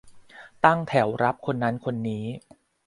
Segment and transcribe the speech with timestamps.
[0.65, 2.25] ตั้งแถวรับคนนั้นคนนี้